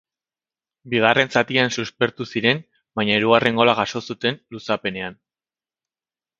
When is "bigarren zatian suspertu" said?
0.93-2.27